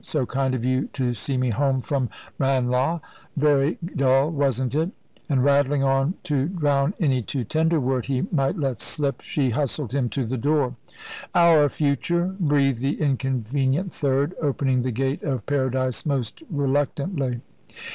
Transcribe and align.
So 0.03 0.25
kind 0.25 0.55
of 0.55 0.65
you 0.65 0.87
to 0.93 1.13
see 1.13 1.37
me 1.37 1.51
home 1.51 1.79
from 1.79 2.09
Ranelagh! 2.39 3.01
Very 3.37 3.77
dull, 3.95 4.31
wasn't 4.31 4.73
it?" 4.73 4.89
and, 5.29 5.43
rattling 5.43 5.83
on 5.83 6.15
to 6.23 6.47
drown 6.47 6.95
any 6.99 7.21
too 7.21 7.43
tender 7.43 7.79
word 7.79 8.05
he 8.05 8.23
might 8.31 8.57
let 8.57 8.79
slip, 8.79 9.21
she 9.21 9.51
hustled 9.51 9.93
him 9.93 10.09
to 10.09 10.25
the 10.25 10.37
door. 10.39 10.75
"Our 11.35 11.69
future!" 11.69 12.35
breathed 12.39 12.81
the 12.81 12.99
inconvenient 12.99 13.93
third, 13.93 14.33
opening 14.41 14.81
the 14.81 14.89
gate 14.89 15.21
of 15.21 15.45
paradise 15.45 16.03
most 16.03 16.41
reluctantly. 16.49 17.41